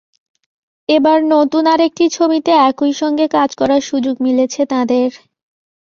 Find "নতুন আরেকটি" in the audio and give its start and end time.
1.33-2.05